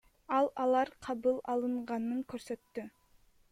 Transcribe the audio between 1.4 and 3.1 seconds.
алынганын көрсөттү.